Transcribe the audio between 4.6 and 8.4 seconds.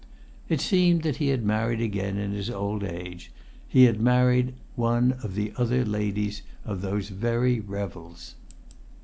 one of the other ladies of those very revels.